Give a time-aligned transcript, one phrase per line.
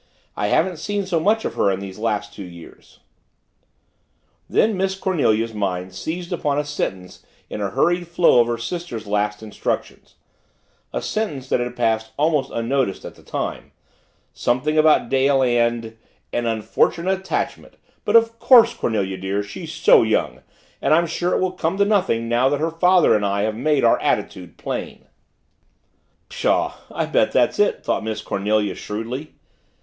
[0.35, 3.01] I haven't seen so much of her in these last two years"
[4.49, 9.05] Then Miss Cornelia's mind seized upon a sentence in a hurried flow of her sister's
[9.05, 10.15] last instructions
[10.91, 13.73] a sentence that had passed almost unnoticed at the time
[14.33, 15.95] something about Dale and
[16.33, 20.41] "an unfortunate attachment but of course, Cornelia, dear, she's so young
[20.81, 23.83] and I'm sure it will come to nothing now her father and I have made
[23.83, 25.05] our attitude plain!"
[26.27, 29.35] "Pshaw I bet that's it," thought Miss Cornelia shrewdly.